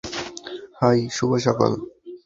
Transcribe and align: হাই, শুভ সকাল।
হাই, 0.79 0.99
শুভ 1.15 1.31
সকাল। 1.45 1.71